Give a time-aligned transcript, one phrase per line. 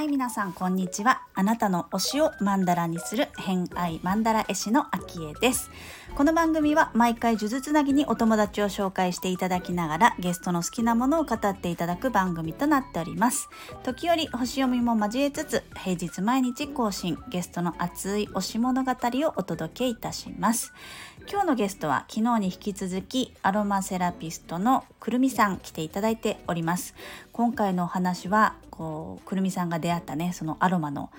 [0.00, 1.22] はい皆さんこんにちは。
[1.34, 5.70] あなたの推しをマンダラにする偏愛マンダラ絵師のあきえです。
[6.14, 13.50] この番組は毎回呪術つなぎにお友達を紹介していただきながらゲストの好きなものを語っていただく番組となっております。
[13.82, 20.72] 時折星読みも交えつつ平日毎日更新ゲストの熱い推し物語をお届けいたします。
[21.28, 26.94] 今日のゲストは昨日に引き続きアロマセラピストのくるみさん来ていただいております。
[27.32, 31.10] 今回のお話はこうくるみさんが出会ったねそのアロマの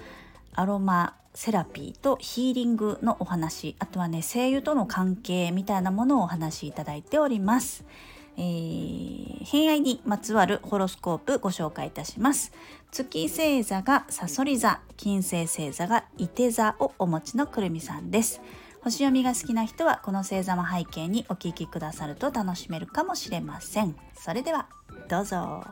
[0.54, 7.86] アロマセラピーとヒーリングのお話あとはね声優との関係みたいなものをお話しいただいております。
[8.38, 12.52] えー、偏愛にまつわるホロスコープご紹介いたします。
[12.92, 18.42] 月星座がサソリ座金星星座が伊手座をお持ちのくるみさんです。
[18.84, 24.68] 星読みが好きな人はこの星座も背景にお聞きくださると楽しめるかもしれませんそれでは
[25.08, 25.64] どうぞ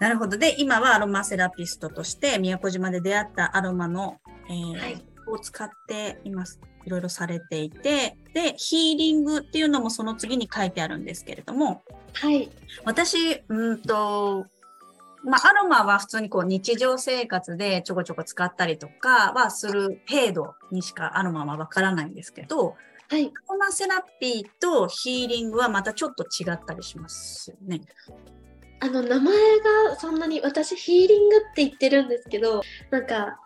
[0.00, 0.38] なるほど。
[0.38, 4.16] で、今はアロマセラピストとして宮古島で出会ったアロマの、
[4.48, 6.58] えーはい、を使っています。
[6.86, 11.82] いろいろされていて、で、ヒーリングっていうのもその次に書いてあるんですけれども、
[12.14, 12.50] はい。
[12.86, 14.46] 私、うんと、
[15.24, 22.76] まあ、アロマは普通にこう日常生活でちょこちょこ使ったりとかはする程度にしかアロマはわからないんですけど、
[23.08, 23.32] はい。
[23.48, 27.80] アロマセラピーとヒーリングはまたちょっと違ったりしますよね。
[28.80, 29.34] あの名前
[29.88, 33.38] がそんなに私ヒーリングって言ってるんですけどなんか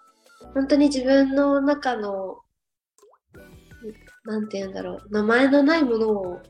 [0.54, 2.38] 本当に自分の中の
[4.24, 6.40] 何て言うんだろう名前のないものを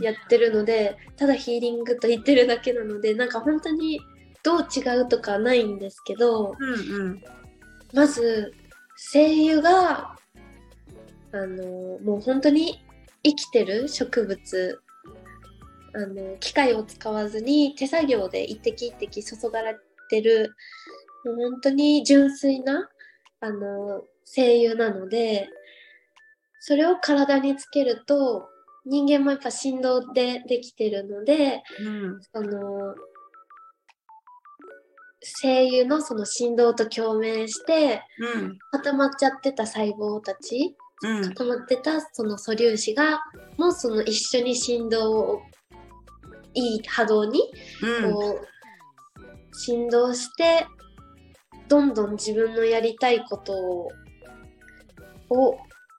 [0.00, 4.00] やってるので、うん、ただヒーリングと言ってるだけなのでなんか本当に
[4.44, 7.22] どう違うとかないんですけど、うんうん、
[7.92, 8.52] まず
[9.12, 10.16] 声優が
[11.32, 12.80] あのもう本当に
[13.24, 14.80] 生きてる植物
[15.94, 19.76] あの機械を使わずに手作業で一滴一滴注がれ
[20.10, 20.54] てる
[21.24, 22.88] もう本当に純粋な
[23.40, 25.48] あの声優なので
[26.60, 28.48] それを体につけると
[28.84, 32.94] 人間もやっぱ振動でできてるので、うん、あの
[35.42, 43.20] 声優のその振動と共鳴して、うん、固まっちゃってた細胞たち、うん、固まってたその素粒子が
[43.56, 45.42] もうその一緒に振動を
[46.54, 47.40] いい波動に
[48.04, 50.66] こう、振動して
[51.68, 53.88] どんどん自分のやりたいことを
[55.30, 55.56] を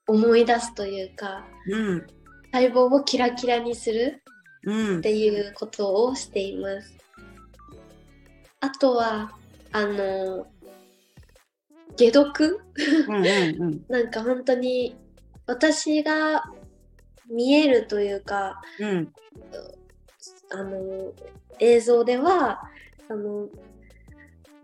[0.07, 2.07] 思い出すというか、うん、
[2.53, 4.21] 細胞をキラキラにする
[4.99, 6.94] っていうことをしています。
[8.59, 9.31] あとは
[9.71, 10.47] あの
[11.97, 12.61] 解毒
[13.07, 14.95] うん なんか本当に
[15.47, 16.43] 私が
[17.29, 19.13] 見えるというか、うん、
[20.51, 21.13] あの
[21.59, 22.69] 映像では
[23.09, 23.49] あの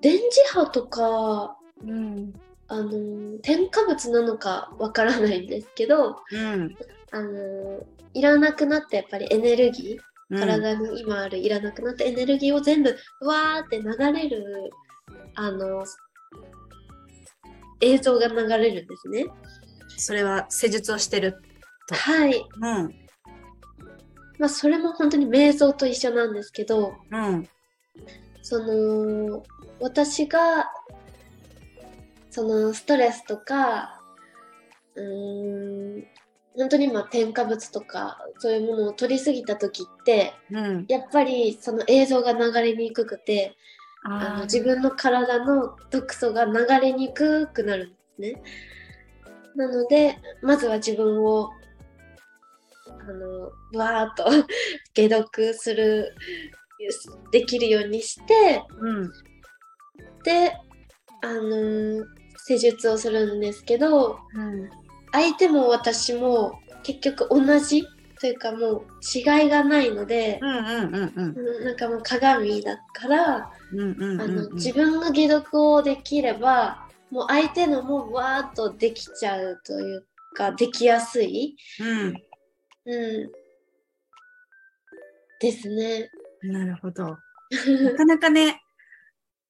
[0.01, 0.19] 電磁
[0.53, 2.33] 波とか、うん、
[2.67, 6.75] あの添加物なのかわからないんですけど、うん、
[7.11, 12.89] あのいらなくなったやっぱりエネルギー、体に今あるいらなくなったエネルギーを全部
[13.21, 14.71] わーって流れる
[15.35, 15.83] あの
[17.81, 19.25] 映像が流れるんですね。
[19.97, 21.41] それは施術をしてる
[21.87, 21.95] と。
[21.95, 22.45] はい。
[22.61, 23.01] うん。
[24.39, 27.47] まあ、それも本当に瞑想と一緒なんですけど、うん、
[28.41, 29.43] その
[29.79, 30.71] 私が
[32.31, 34.01] そのストレスとか
[34.95, 36.03] うん
[36.57, 43.55] 本当にまあ添加物とかそういうものを取りすぎた時って、うん、やっぱりその映像が流れにくくて
[44.03, 48.41] あの自分の体の毒素が流れにくくなるんですね。
[49.55, 51.51] なのでまずは自分を
[52.87, 54.25] あのわーっと
[54.95, 56.15] 解毒する
[57.31, 59.11] できるようにして、うん、
[60.23, 60.53] で
[61.21, 62.05] あの
[62.37, 64.69] 施術をするんですけど、うん、
[65.11, 67.85] 相手も私も結局同じ
[68.19, 73.51] というかもう違いがないので、なんかもう鏡だから、
[74.53, 82.13] 自分が解毒をできればもう相手のもわーっとできちゃうというかできやすい、うん、
[82.85, 83.31] うん。
[85.39, 86.09] ですね。
[86.43, 87.17] なるほど。
[87.83, 88.61] なかなかね、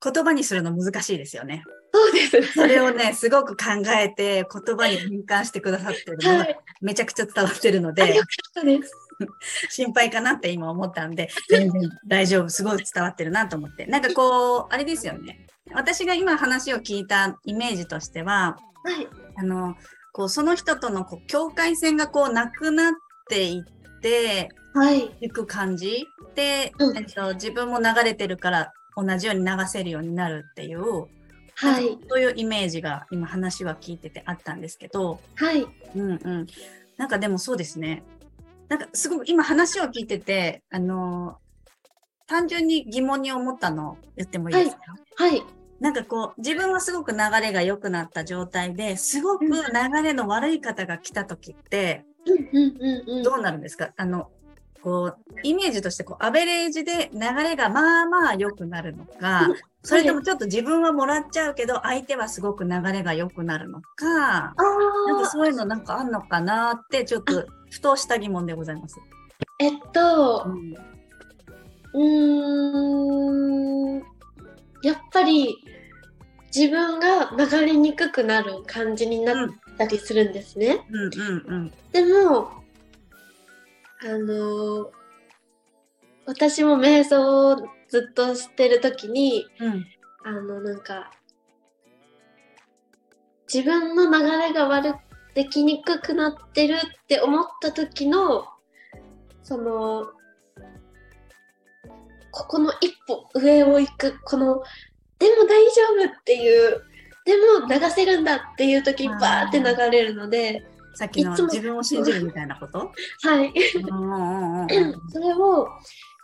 [0.04, 1.64] 言葉にするの難しいですよね。
[1.94, 6.48] そうです、ね、それをね、すごく考えて言葉に変換してくださってるのが、
[6.82, 8.26] めちゃくちゃ伝わってるので、よかっ
[8.56, 8.94] たです。
[9.70, 13.86] 心配かなって今思ったんで、全然大丈夫、すごい伝わってるなと思って。
[13.86, 15.48] なんかこう、あれですよね。
[15.74, 19.76] 私が今話を聞いたイメージとしては、はい、あの、
[20.14, 22.94] こうその人とのこう境界線がこうなくなっ
[23.30, 25.12] ていってはい。
[25.20, 26.06] いく感じ
[26.36, 31.08] で、うんえっと、自分も流れてるから同じように流せるようになるっていう、
[31.56, 31.98] はい。
[32.10, 35.68] そういうイメージが今話は聞いててあったんですけど、はい。
[35.96, 36.48] うんうん。
[36.98, 38.04] なんかでもそうですね。
[38.70, 41.38] なんかすごく今話を聞いてて、あの
[42.28, 44.82] 単純に疑問に思ったのを言ってもいいですか、
[45.16, 45.44] はい。
[45.82, 49.52] なんかこう、自分はすごく流れが良くなった状態で、すごく流
[50.04, 53.24] れの悪い方が来た時って、うんうんうんうん。
[53.24, 53.92] どうなるんですか？
[53.98, 54.30] あの、
[54.82, 64.54] こう、イメージとして、こう、アベレージで流れがまあまあ良くなるのかうん、それともちょっと自分はもらっちゃうけど、相手はすごく流れが良くなるのか、あ
[65.08, 65.26] なんかあ。
[65.28, 69.00] そういうのなんかあんのかなって、ちょっと、ふとした疑問でございます。
[69.60, 70.74] えっとう、ん
[73.98, 74.00] ん。
[74.84, 75.56] やっぱり、
[76.56, 80.86] 自分が流れにくくなる感じになったりするんですね。
[80.90, 81.10] うんうん
[81.48, 81.72] うん。
[81.92, 82.61] でも、
[84.04, 85.02] あのー
[86.26, 87.58] 私も瞑想を
[87.88, 89.86] ずっとしてる時に、うん。
[90.24, 91.12] あの、なんか、
[93.52, 94.96] 自分の流れが悪
[95.34, 98.46] できにくくなってるって思った時の、
[99.44, 100.12] その、
[102.32, 104.64] ここの一歩上を行く、この、
[105.20, 106.82] でも大丈夫っていう、
[107.26, 112.92] でも流せるんだっていう時にバーって流れるので、さっきの自分を信じるみたいなこと？
[113.24, 113.54] はい。
[113.76, 115.10] うんうんうんうん。
[115.10, 115.68] それを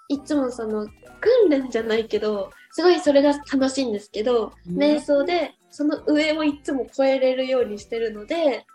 [0.10, 0.88] いつもその
[1.20, 4.78] 訓練じゃないけどすごいそれが楽しいんですけど、うん。
[4.78, 8.66] 瞑想でその上をいつも超えれるようにしてるので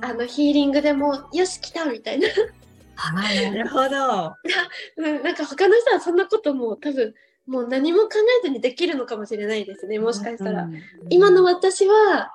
[0.00, 2.28] あのヒーリングでもよし来たみたいな、
[2.94, 4.34] はい、なるほど。
[4.96, 7.14] うん、なんか他の人はそんなことも多分
[7.46, 8.10] もう何も考
[8.42, 10.80] えずにできるのかもしれないですねもしかしたら、うん。
[11.10, 12.32] 今の私は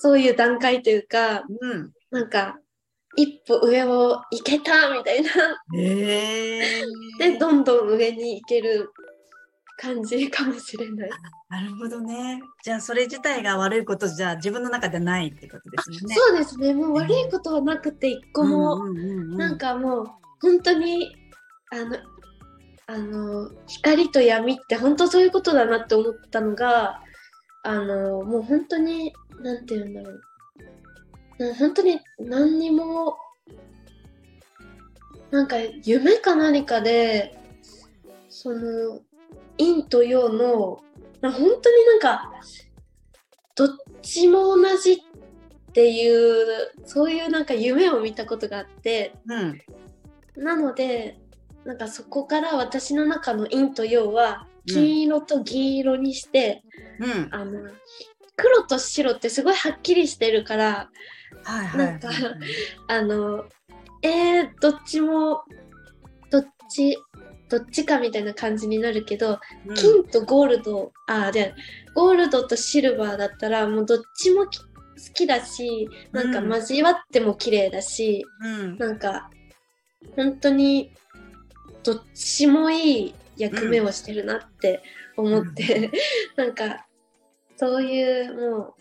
[0.00, 1.92] そういう段階というかうん。
[2.10, 2.58] なんか
[3.16, 5.30] 一歩上を行けたみたいな
[5.74, 6.84] へえ。
[7.18, 8.90] でどんどん上に行ける
[9.76, 11.10] 感じかもしれない。
[11.48, 12.42] なるほどね。
[12.62, 16.14] じゃあそれ自体が悪いことじゃ自分の中でないってことですよね。
[16.14, 18.84] そうですねもう悪いことはなくて一個も、
[19.36, 20.06] なんかもう
[20.40, 21.16] 本当に
[21.72, 21.96] あの
[22.86, 27.00] あの光と闇って本当そういうことだなって思ったのが
[27.62, 29.12] あのもう本当に
[29.42, 30.20] なんて言うんだろうな
[31.58, 33.16] 本当に何にも
[35.30, 37.38] なんか夢か何かで
[38.28, 39.00] その
[39.58, 40.82] 陰と陽の
[41.20, 42.32] な本当になんか
[43.54, 43.68] どっ
[44.02, 44.96] ちも同じっ
[45.72, 46.46] ていう
[46.84, 49.60] そういうなんか夢を見たことがあってうん。
[50.36, 51.18] なので
[51.64, 56.62] なんかそこから私の中の陰と陽は金色と銀色にして、
[56.98, 57.28] うん。
[57.30, 57.70] あの
[58.40, 60.90] 黒と白ってすごいはっきりしてるから
[61.44, 61.78] はいはい。
[61.78, 62.08] なんか
[62.88, 63.44] あの
[64.02, 65.42] えー、どっちも
[66.30, 66.96] どっち
[67.48, 71.54] どっちかみたいな感じになるけど、うん金とゴールドあで
[71.94, 74.66] ゴールドとシルバーだったらもうどっちもき好
[75.14, 78.78] きだしなんかうん交わっても綺麗だし、うん。
[78.78, 79.30] なんか
[80.16, 80.92] 本当に
[81.82, 84.82] どっちもいい役目をしてるなって
[85.16, 85.90] 思って、
[86.36, 86.86] なんか
[87.60, 88.74] そういうもう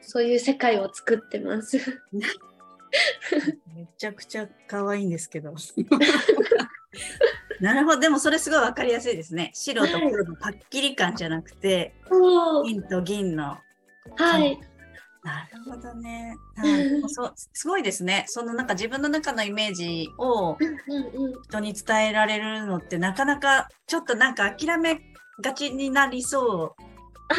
[0.00, 1.78] そういう世界を作ってます。
[3.76, 5.54] めちゃくちゃ可愛いんですけど。
[7.60, 8.00] なるほど。
[8.00, 9.52] でもそれすごいわかりやすいですね。
[9.54, 13.56] 白と黒のパッキリ感じゃなくて、そう銀と銀の。
[14.16, 14.58] はい、
[15.22, 16.36] なるほどね。
[17.06, 18.24] そうすごいですね。
[18.26, 20.58] そのなんか自分の中のイメージを
[21.48, 25.00] 人に伝えられるのってなかなかちょっとなんか諦め
[25.40, 26.93] がちになりそう
[27.28, 27.34] あ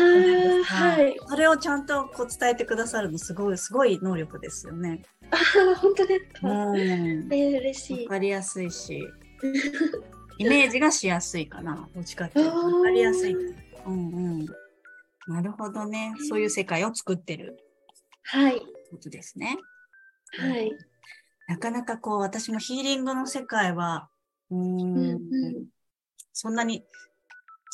[0.63, 1.15] はい。
[1.27, 5.03] それをちゃんとこう伝えてくださるのすごいすごい能力ですよね。
[5.31, 6.49] あ ー本当ですか？
[6.49, 6.77] うん。
[6.77, 8.09] えー、嬉しいわ。
[8.11, 8.99] かりやすいし、
[10.39, 11.87] イメージがしやすいかな。
[11.93, 14.45] どっちかってわかりやすいうんうん。
[15.27, 16.13] なるほどね。
[16.29, 17.57] そういう世界を作ってる
[18.23, 18.59] はい
[18.91, 19.57] ことですね。
[20.37, 20.71] はい。
[21.47, 24.09] なかなかこう、私もヒーリングの世界は、
[24.49, 25.67] うんうん
[26.33, 26.85] そんなに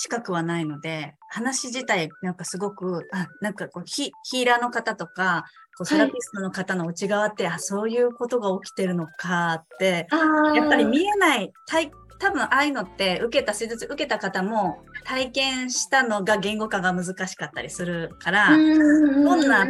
[0.02, 5.46] 近くはないので、話自体、なんかすごく、あ、なんかこうヒ、ヒーラーの方とか、
[5.78, 10.08] こうセラピストの方の内側って、あ、そういうことが起きてるのかって。
[10.56, 19.68] やっぱり見えない、体多分ああいうのって、受けた施術、受けた方も体験したのが言語化が難しかったりするから、どどんな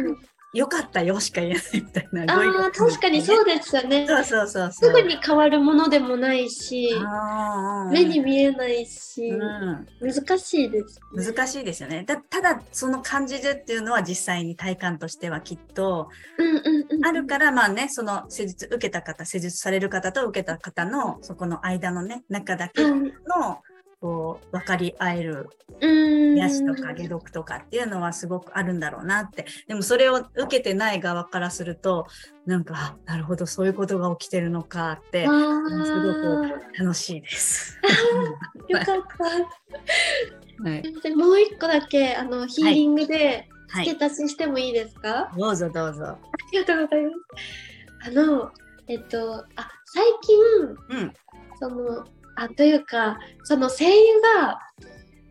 [0.52, 2.34] よかったよしか言えないみたいな。
[2.34, 4.06] ああ、確かにそうですよね。
[4.06, 4.92] そうそうそうすそう。
[4.92, 6.90] ぐに変わるものでもないし、
[7.90, 11.00] 目に見えないし、うん、難しいです。
[11.14, 12.04] 難しいですよね。
[12.06, 17.06] だただその感じるっていうのは実際に体感としてはきっとうんうんうん。
[17.06, 22.92] あるからまあねその施術受けた方施術される方と受けた方のそこの間のね中だけはい。
[22.92, 23.62] の
[24.02, 25.48] こう分かり合える。
[25.80, 32.06] 癒しとか解毒とかっていうのはすごくあるんだろうなってでもそれを受けてない側からすると
[32.46, 37.78] なんかあなるほどそういうことが起きてるのかってあすごーく楽しいです。
[38.68, 38.94] よかった。
[40.68, 45.32] はい、でもう一個だけあのヒーリングではい、付け足ししてもいいですか？
[45.36, 46.04] どうぞどうぞ。
[46.04, 46.18] あ
[46.52, 48.08] りがとうございます。
[48.08, 48.50] あの
[48.88, 51.12] えっとあ最近うん
[51.58, 52.04] その
[52.36, 54.58] あというかその声優が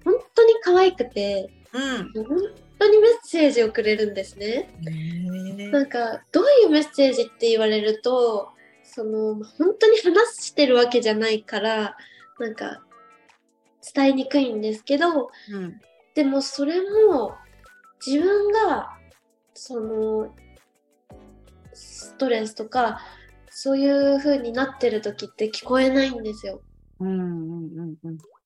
[0.03, 2.25] 本当に可愛くてうん。
[2.25, 2.37] 本
[2.79, 4.69] 当にメッセージをくれるんですね。
[4.87, 8.49] へなんかどういうメッセージって言われると
[8.83, 11.95] そのまあ本当に話してるわけじゃないから
[12.39, 12.81] なんか
[13.93, 15.79] 伝えにくいんですけどうん
[16.13, 17.35] でもそれも
[18.05, 18.97] 自分が
[19.53, 20.35] その
[21.73, 22.99] ストレスとか
[23.49, 26.61] そういう風になってる時って聞こえないんですよ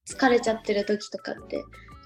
[0.08, 1.64] 疲れちゃってる時とかって。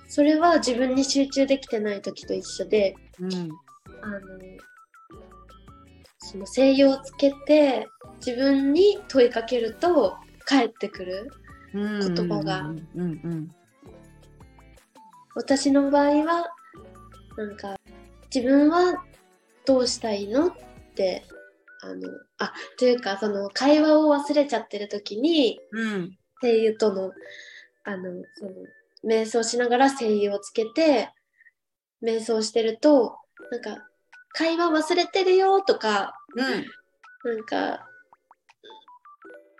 [0.10, 3.32] それは自分に集中できてない時と一緒でうん。
[3.32, 4.20] あの
[6.18, 7.88] その声優をつけて
[8.18, 11.29] 自分に問いかけると返ってくる
[11.74, 13.50] うん言葉がうんうん。
[15.36, 16.48] 私の場合は
[17.38, 17.77] なんか
[18.34, 19.03] 自分は
[19.65, 20.53] どうしたいのっ
[20.96, 21.24] て
[21.82, 27.12] あのあというかその会話を忘れちゃってる時にうん声優との
[27.84, 28.51] あのその
[29.05, 31.10] 瞑想しながら声優をつけて
[32.03, 33.17] 瞑想してると
[33.51, 33.88] なんか
[34.34, 36.65] 会話忘れてるよとかうん
[37.36, 37.86] なんか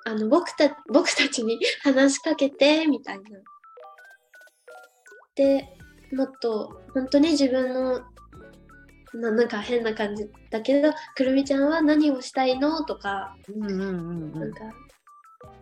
[0.06, 3.24] あの僕た僕たちに 話しかけてみたいな。
[5.36, 5.70] で
[6.12, 8.02] もっと本当に自分の
[9.14, 13.86] ななんか変な感じだけどくるみちゃんは何をしたいのとかうんうんう
[14.38, 14.66] んなんか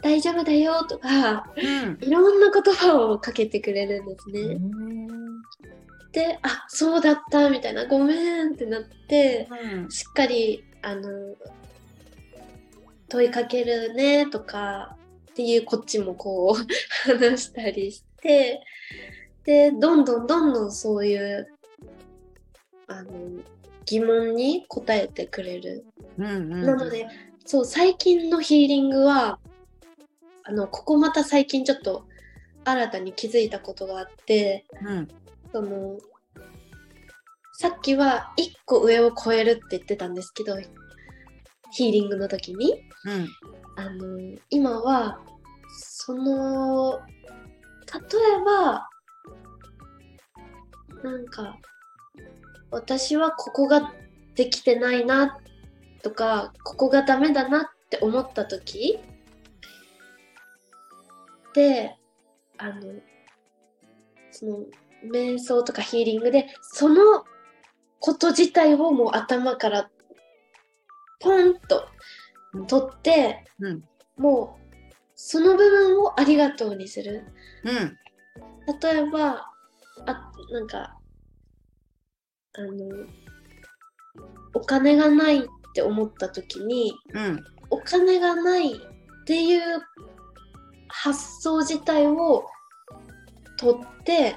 [0.01, 4.41] 大丈夫だよとかうんいろんな言葉をかけてくれるんですね。
[4.41, 5.07] うん
[6.11, 11.35] であそうだったみたいなごめんってなってうんしっかりあの
[13.09, 14.95] 問いかけるねとか
[15.31, 16.65] っていうこっちもこう
[17.11, 18.61] 話したりして
[19.43, 21.47] でどんどんどんどんそういう
[22.87, 23.11] あの
[23.85, 25.85] 疑問に答えてくれる。
[26.17, 27.07] うんうんなので
[27.45, 29.39] そう最近のヒーリングは
[30.47, 32.05] あのここまた最近ちょっと
[32.63, 35.07] 新たに気づいたことがあってうん。
[35.51, 35.97] その
[37.53, 40.57] さっきは1個上を超えるって言ってたんですけど
[41.71, 42.81] ヒーリングの時に。
[43.05, 43.27] うん。
[43.75, 45.19] あの今は
[45.69, 48.89] その例えば
[51.03, 51.57] なんか
[52.71, 53.93] 私はここが
[54.35, 55.39] できてないな
[56.03, 58.99] とかここがダメだなって思った時
[61.57, 61.97] で
[62.59, 62.81] あの
[64.29, 64.59] その
[65.11, 67.25] 瞑想とかヒーリングでその
[67.99, 69.89] こと自体をもう頭から
[71.19, 71.87] ポンと
[72.67, 73.83] 取ってうん。
[74.17, 77.25] もうその部分をありがとうにする。
[77.63, 77.97] うん。
[78.79, 79.47] 例えば
[80.05, 80.95] あなんか
[82.53, 83.07] あの
[84.53, 85.41] お金がないっ
[85.73, 87.43] て思った時にうん。
[87.71, 88.77] お金がないっ
[89.25, 89.81] ていう
[91.03, 92.45] 発想自体を
[93.57, 94.35] 取って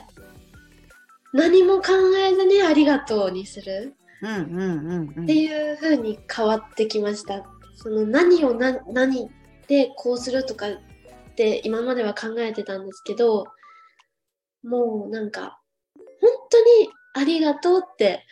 [1.33, 4.65] 何も考えずにありがとうにするうんうんう
[5.05, 7.47] んうんっていう風に変わってきました。
[7.77, 9.31] その何をな何
[9.67, 10.73] でこうするとかっ
[11.35, 13.47] て今までは考えてたんですけど
[14.63, 15.59] もうなんか
[15.95, 18.27] 本当にありがとうって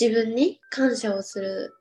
[0.00, 1.72] 自分に感謝をする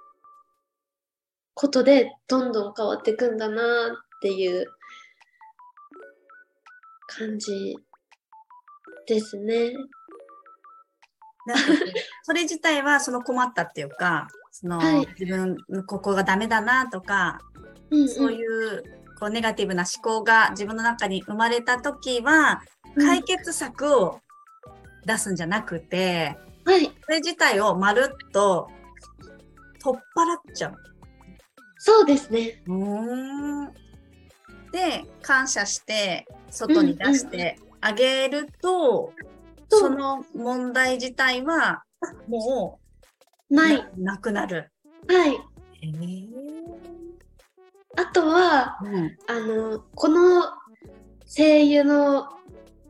[1.55, 4.67] ことでどんどん変わっていくんだなっていう
[7.17, 7.75] 感じ
[9.07, 9.73] ですね。
[11.45, 11.63] なんか
[12.23, 17.39] それ自体はその困ったっていうかその、はい自分ここがダメだなとか
[17.91, 18.83] うんうんそういう
[19.19, 22.61] こうネガティブな思考が自分の中に生まれた時は
[22.95, 24.19] うん解決策を
[25.05, 28.69] 出すんじゃなくて、はいそれ自体をまるっと
[29.83, 30.75] 取っ払っちゃう。
[31.77, 32.63] そうですね。
[32.67, 33.73] うーん
[34.71, 39.13] で感謝して外に出してあげると、
[39.69, 41.83] その問題自体は
[42.27, 42.79] も
[43.49, 43.77] ない。
[43.97, 44.71] ななくなる。
[45.07, 45.31] はい。
[45.31, 45.39] へえ。
[47.97, 49.17] あとは、うん。
[49.27, 50.43] あの、この
[51.25, 52.27] 声優の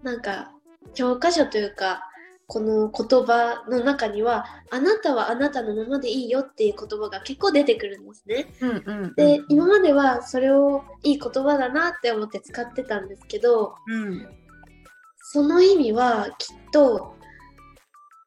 [0.01, 0.51] なんか
[0.93, 2.03] 教科書というか、
[2.47, 8.47] この言葉の中には、あなたはあなたのままでいいよっていう言葉が結構出てくるんですね。
[8.61, 9.13] うんうん。
[9.15, 14.27] で、今まではそれをいい言葉だなって思って使ってたんですけど、うん。
[15.23, 17.15] その意味はきっと、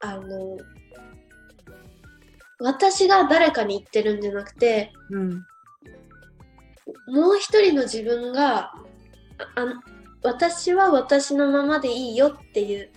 [0.00, 0.56] あの、
[2.58, 5.30] 私が誰かに言ってるんじゃなくて、うん。
[7.08, 8.72] もう一人の自分が
[10.22, 12.90] 私は私のままでいいよっていう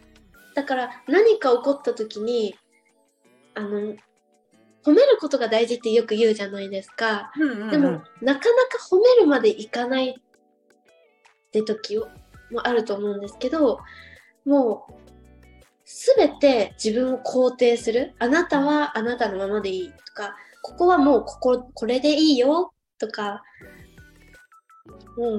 [0.60, 2.54] だから何か起こった時に
[3.56, 3.70] あの
[4.84, 7.32] 褒めることが大事ってよく言うじゃないですか。
[7.40, 7.70] うん。
[7.70, 10.14] でも、なかなか褒めるまでいかないっ
[11.52, 11.98] て時
[12.52, 13.80] もあると思うんですけど
[14.46, 14.94] もう
[15.86, 18.14] 全て自分を肯定する。
[18.20, 22.74] あなたはあなたのままでいいとかここはもうこここれでいいよ。
[22.98, 23.44] とか
[25.16, 25.38] もう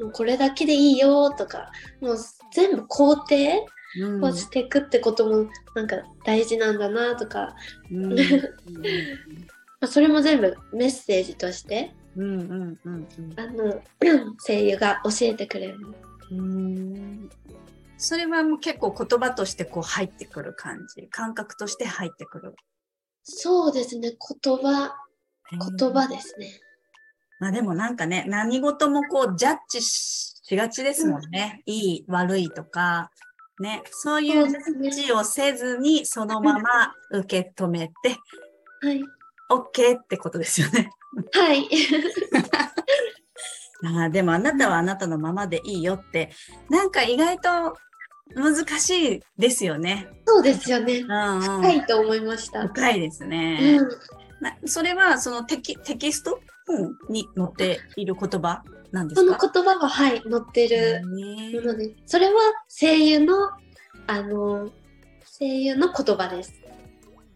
[0.00, 1.30] もうこれだけでいいよ。
[1.30, 2.16] とかもう
[2.52, 3.64] 全部肯定
[3.98, 4.24] うん。
[4.24, 7.54] をしていくってこともなんか大事なんだなとか、
[9.88, 11.94] それも全部メッセージとして。
[12.16, 13.80] うんうんうんあの
[14.44, 15.78] 声優が教えてくれる
[16.32, 17.30] うん。
[17.98, 21.06] それはもう結構言葉としてこう入ってくる感じ。
[21.08, 22.54] 感覚として入ってくる。
[23.22, 24.12] そうですね。
[24.42, 24.94] 言葉。
[25.78, 26.60] 言葉ですね。
[27.40, 31.62] まあでもなんかね、何事もこうジャッジしがちですもんね。
[31.66, 33.10] いい、悪いとか、
[33.60, 37.94] ね、そういうジャッジをせずにそのまま受け止めて、
[38.82, 39.02] はい。
[39.50, 40.90] OK ってことですよね。
[41.32, 41.68] はい。
[43.82, 46.30] あーでもあなたはあなたのままでいいよって、
[46.68, 47.76] なんか意外と
[48.34, 50.08] 難しいですよね。
[50.26, 51.00] そうですよね。
[51.00, 53.78] うんうん、深いと思いました、深いですね。
[53.78, 53.88] うん。
[54.40, 62.32] なそれはそのテキテキスト本に載っている言葉なんでそのすか言葉ははい載ってるねものでそれは
[62.68, 63.50] 声優の
[64.06, 64.70] あの
[65.38, 66.52] 声優の言葉です。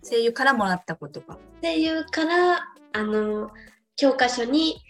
[0.02, 1.38] 声優からもらった言葉。
[1.62, 3.50] 声優からあの
[3.96, 4.82] 教科書に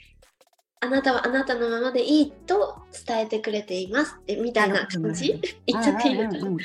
[0.80, 4.16] あなたはあなたのままでいいと伝えてくれています。
[4.20, 5.40] ってみたいな感じ？
[5.66, 6.58] 言っちゃっていいのかな、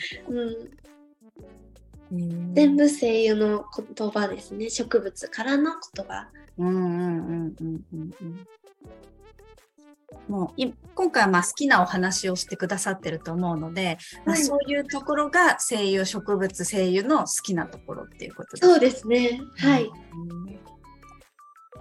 [2.54, 4.70] 全部声優の言葉ですね。
[4.70, 6.28] 植物からの言葉。
[6.58, 8.48] うんうんうんうんうんうん
[10.30, 14.44] もうい今回はまあ好きなお話をしてくださってると思うので、まあ、はい。
[14.44, 18.62] そういうところが声優植物声優の好きなところっていうことで。
[18.62, 19.42] すそうですね。
[19.58, 20.60] はい、うん。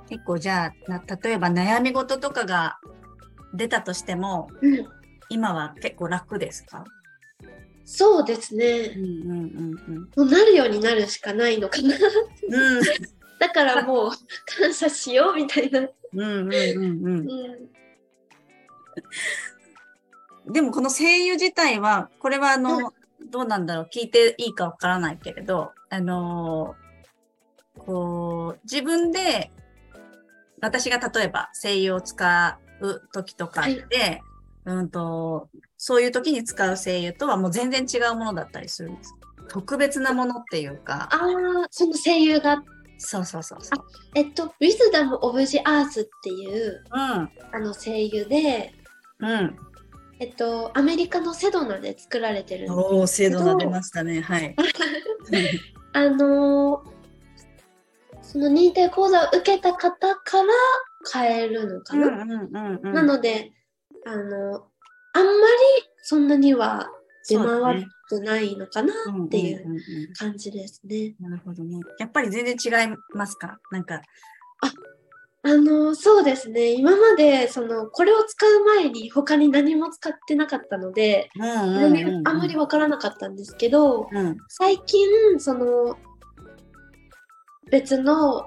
[0.09, 2.79] 結構じゃあな例えば悩み事とかが
[3.53, 4.87] 出たとしてもうん、
[5.29, 6.85] 今は結構楽ですか？
[7.85, 8.95] そうですね。
[8.97, 9.41] うんうん
[9.89, 11.95] うんもうなるようになるしかないのかな。
[11.95, 12.83] うんうん。
[13.39, 14.11] だからもう
[14.59, 15.89] 感謝しようみたいな、うん
[16.21, 16.51] うんうんうん。
[16.51, 17.69] うん、
[20.47, 22.93] でもこの声優自体は、これはあの、
[23.31, 26.89] どうなんだろう、聞いていいかわからないけれど、あのー
[27.79, 29.51] こう、自分で、
[30.61, 34.21] 私が例えば声優を使う時とかで、
[34.65, 39.15] うんと、そういう時に使う声優とはもう全然違うものだったりするんです。
[39.49, 42.63] 特別なものっていうか、ああその声優が？
[42.99, 43.85] そうそうそうそう。
[44.15, 47.29] えっと「Wisdom of the Earth」っていうあ
[47.61, 48.75] の声優で
[49.21, 49.31] うん。
[49.31, 49.57] うん。
[50.21, 54.21] えっとアメリカのセドナで作られてるんですおー、精度が出ましたね。
[54.21, 54.57] はい。
[55.93, 56.99] あのー
[58.31, 60.53] その認定講座を受けた方から
[61.11, 62.93] 変えるのかな、うんうんうんうん。
[62.93, 63.53] なので
[64.05, 64.67] あのあんまり
[66.03, 66.91] そんなには
[67.27, 71.15] 出回ってないのかなっていう感じですね。
[71.21, 71.81] なるほどね。
[71.99, 73.59] やっぱり全然違いますか？
[73.71, 73.95] なんか。
[73.97, 74.01] あ
[75.45, 76.73] のそうですね。
[76.73, 84.37] 今までそのこれを使う前に他に何も使ってなかったので、うんうんうんうんあんまりわからなかったんですけどうん。
[84.49, 85.97] 最近その
[87.71, 88.47] 別の、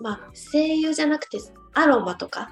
[0.00, 1.38] まあ、声優じゃなくて
[1.74, 2.50] アロマとか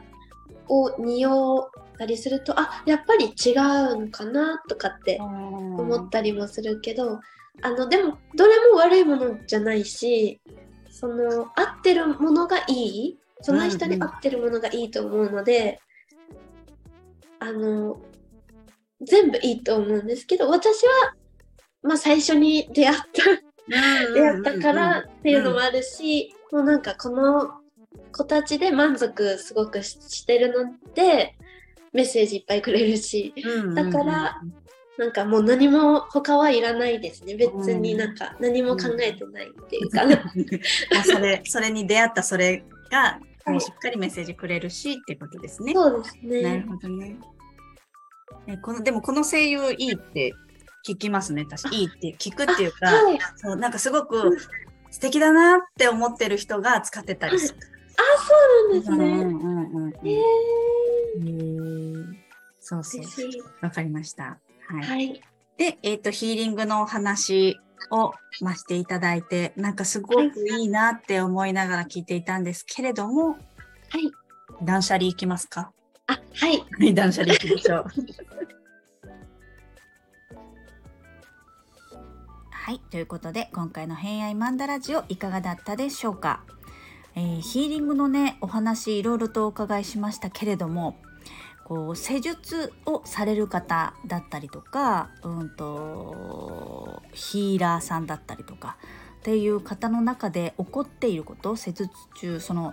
[0.69, 7.21] を匂ったりするとあやっぱり違うのかなとかって思思ったりもするけど
[7.63, 10.41] あのでもどれも悪いものじゃないし
[10.91, 15.81] その合ってるものがいいその人に合ってるものがいいと思うので、
[17.39, 18.01] あの
[19.03, 21.15] 全部いいと思うんですけど私は、
[21.83, 27.51] まあ、最初に出会った出会ったからっていうのもあるし、もうなんかこの
[28.13, 31.37] 子たちで満足すごくししてるので
[31.93, 33.35] メッセージいっぱいくれるし。
[33.75, 34.41] だから
[34.99, 37.35] なんかもう何も他はいらないですね。
[37.35, 40.17] 別になんか何も考えてないっていうか、もう
[41.05, 45.73] それそれに出会ったそれがもうしっかりメッセージくれるしってことですね。
[45.75, 46.67] そうですなるね。
[46.69, 47.17] ほどね。
[48.49, 50.33] えこのでもこの声優いいって
[50.87, 51.43] 聞きますね。
[51.43, 53.19] 私いいって聞くっていうか、はい。
[53.37, 54.39] そうなんかすごく
[54.91, 57.61] 素敵だなって思ってる人が使ってたりする。
[57.61, 59.25] そうなんですね。
[59.25, 62.15] うんうんうんうんえへー
[62.61, 63.03] そうそう。
[63.61, 64.39] わかりました。
[64.69, 64.83] はい。
[64.83, 65.21] はい。
[65.57, 67.59] で、えっ、と、ヒーリングのお話
[67.91, 73.37] を、まあ、していただいて、なんかすごくいいなって思いながら聞いていたんですけれども、は
[73.99, 74.11] い。
[74.65, 75.73] 断捨離いきますか？
[76.07, 76.59] あ、はい。
[76.59, 77.85] はい、断捨離いきましょう。
[82.51, 86.43] はい、ということで、今回の偏愛マンダラジオいかがだったでしょうか、
[87.15, 90.97] えーヒーリングのね、お話いろいろとお伺いしましたけれども、
[91.67, 98.77] こう施術をされる方だったりとか、うんとヒーラーさんだったりとか
[99.19, 102.73] っていう方の中で起こっていること施術中その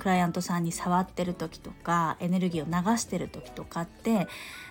[0.00, 4.26] クライアントさんに触ってる時とかエネルギーを流してる時とかって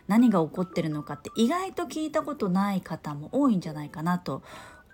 [0.09, 4.43] 何が起こってるのかって意外と聞いたことない方も多いんじゃないかなと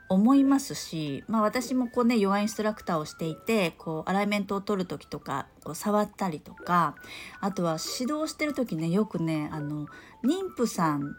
[0.07, 6.95] 思いますし、まあ、私もこうねヨガインストラクターをしていてこうアライメントを取る時とかこう触ったりとか
[7.41, 9.87] あとは指導してる時ねよくねあの
[10.23, 11.15] 妊婦さん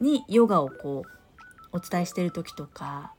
[0.00, 3.14] にヨガをこうお伝えしてる時とか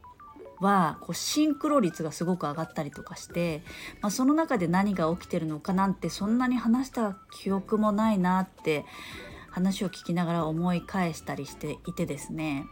[0.59, 3.63] はこうシンクロ率がすごく上がったりとかして、
[4.01, 8.85] まあ、その中で何が起きてるのかなんてそんなに話した記憶もないなって
[9.49, 12.65] 話を聞きながら思い返したりしていてですね。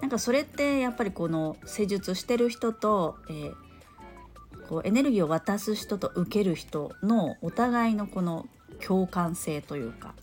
[0.00, 3.54] なんかそれってやっぱりこの施術してる人と、えー
[4.70, 8.46] こうエネルギーを渡す人と受ける人のお互いのこの
[8.86, 10.14] 共感性というか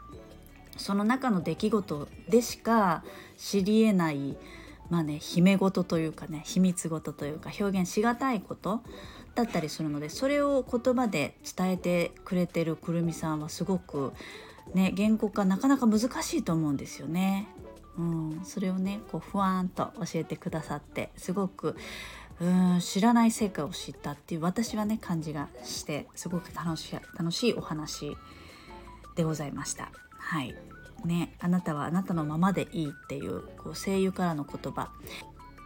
[0.78, 3.04] その中の出来事でしか
[3.38, 4.38] 知りえない
[4.90, 8.80] まあね秘め事というかね秘密事というか表現しがたいこと
[9.36, 14.14] だったりするのでそれを言葉で伝えてくれてるくるみさんはすごく
[14.74, 17.50] ね言語化なかなか難しいと思うんですよね。
[17.98, 21.76] うん、それをねこうふわーんと教えてくださってすごく
[22.40, 28.16] うん知らない世界を知ったっていう私はね感じがしてすごく楽しい楽しいお話
[29.16, 29.92] でございました。
[30.18, 30.56] はい。
[31.06, 34.90] ね、あなたはあなたのままでいいっていうこう声優からの言葉。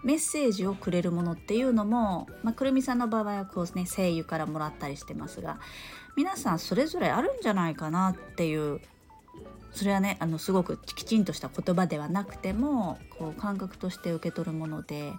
[0.04, 5.60] メッセージをくれるものっていうのも、まあ、くるみさんの場合はこう、ね、声優からもらったりしてますが
[6.15, 8.82] 皆さんそれぞれあるんじゃないかなっていう
[9.74, 15.14] それはねあのすごくきちんとした言葉ではなくてもこう感覚として受け取るもので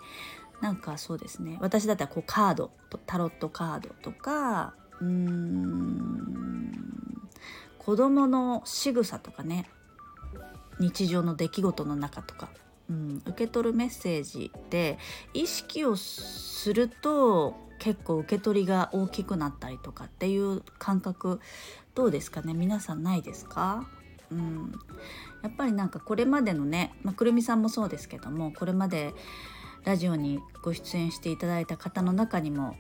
[0.61, 1.59] なんかそうですね。
[1.61, 2.71] 私だったらこうカード
[3.07, 6.73] タロットカードとかうーん
[7.79, 9.69] 子供の仕草とかね
[10.79, 12.49] 日常の出来事の中とか、
[12.89, 14.99] うん、受け取るメッセージで
[15.35, 21.41] 意識をすると結構受け取りが大きくなったりとかっていう感覚
[21.97, 22.55] どうですかね？
[22.55, 23.89] 皆さんないですか？
[24.33, 24.73] うん、
[25.43, 29.13] やっぱりなんかこれまでのね、まあ、くるみさんもそうですけどもこれまで
[29.85, 32.77] ラジオにご出演していただいた方の中にも、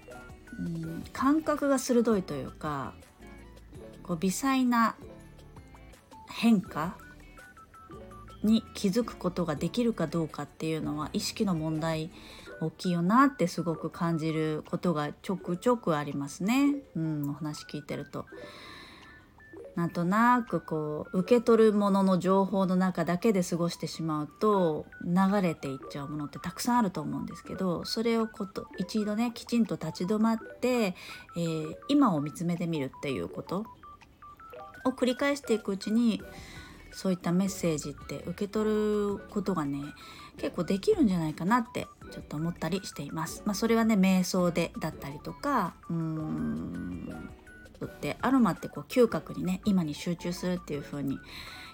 [0.58, 2.94] うん、感覚が鋭いというか
[4.02, 4.96] こう微細な
[6.28, 6.96] 変化
[8.42, 12.10] に気づくことができるかどうかっていうのは意識の問題
[12.60, 18.26] 大きいよなってすごく感じることがちょくちょくありますね、うん、お話聞いてると。
[19.74, 33.66] なんとなくこう受け取るものの情報の中だけで過ごしてしまうと流れていっちゃうものってたくさんあると思うんですけどそれをこと一度ねきちんと立ち止まって、えー今を見つめてみるっていうこと
[34.84, 36.22] を繰り返していくうちに
[36.92, 39.78] そういったメッセージって受け取ることがね
[40.36, 43.42] 結構できるんじゃないかなってちょっと思ったりしています。
[43.46, 47.30] まあ、それはね瞑想でだったりとかうーん
[47.86, 51.18] ってアロマってこう嗅覚にね今に集中するっていう風に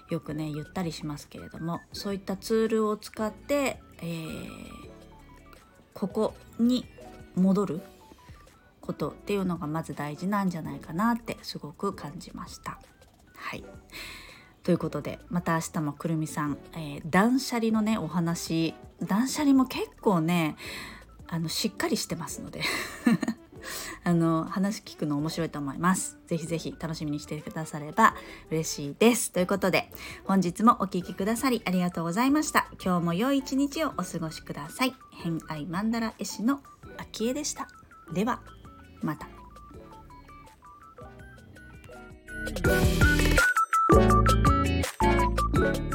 [0.09, 4.89] よくね言ったりしますけれどもそういったツールを使って、えー
[5.99, 6.85] ここに
[7.35, 7.81] 戻る
[8.79, 12.79] ことっていうのがまず大事なんじゃないかなってすごく感じました。
[13.35, 13.65] はい
[14.63, 20.55] ということでまた明日もくるみさん、えー断捨離のねお話断捨離も結構ね
[21.27, 22.61] あのしっかりしてますので
[24.09, 26.17] あの話聞くの面白いと思います。
[26.25, 28.15] ぜひぜひ楽しみにしてくだされば
[28.49, 29.31] 嬉しいです。
[29.31, 29.91] ということで
[30.25, 32.67] 本日もお聴きくださりありがとうございました。
[32.83, 34.95] 今日も良い一日をお過ごしください。
[35.21, 36.61] 偏愛マンダラ絵師の
[36.97, 37.67] 秋江でした。
[38.11, 38.41] では
[39.03, 39.27] また。
[45.83, 45.88] す。